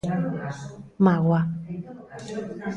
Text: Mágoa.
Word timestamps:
Mágoa. 1.05 1.41